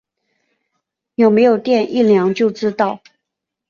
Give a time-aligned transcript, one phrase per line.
[1.13, 3.03] 有没有电一量就知道